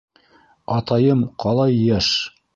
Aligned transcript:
Атайым 0.77 1.21
ҡалай 1.45 1.79
йәш. 1.85 2.11